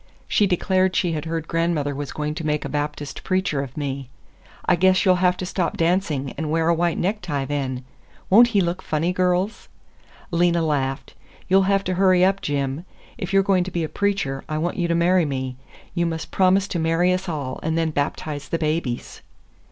She 0.27 0.47
declared 0.47 0.95
she 0.95 1.11
had 1.11 1.25
heard 1.25 1.47
grandmother 1.47 1.93
was 1.93 2.11
going 2.11 2.33
to 2.33 2.43
make 2.43 2.65
a 2.65 2.69
Baptist 2.69 3.23
preacher 3.23 3.61
of 3.61 3.77
me. 3.77 4.09
"I 4.65 4.75
guess 4.75 5.05
you'll 5.05 5.17
have 5.21 5.37
to 5.37 5.45
stop 5.45 5.77
dancing 5.77 6.33
and 6.39 6.49
wear 6.49 6.67
a 6.69 6.73
white 6.73 6.97
necktie 6.97 7.45
then. 7.45 7.85
Won't 8.27 8.47
he 8.47 8.61
look 8.61 8.81
funny, 8.81 9.13
girls?" 9.13 9.67
Lena 10.31 10.63
laughed. 10.63 11.13
"You'll 11.47 11.69
have 11.69 11.83
to 11.83 11.93
hurry 11.93 12.25
up, 12.25 12.41
Jim. 12.41 12.83
If 13.19 13.31
you're 13.31 13.43
going 13.43 13.63
to 13.63 13.69
be 13.69 13.83
a 13.83 13.87
preacher, 13.89 14.43
I 14.49 14.57
want 14.57 14.77
you 14.77 14.87
to 14.87 14.95
marry 14.95 15.23
me. 15.23 15.55
You 15.93 16.07
must 16.07 16.31
promise 16.31 16.67
to 16.69 16.79
marry 16.79 17.13
us 17.13 17.29
all, 17.29 17.59
and 17.61 17.77
then 17.77 17.91
baptize 17.91 18.49
the 18.49 18.57
babies." 18.57 19.21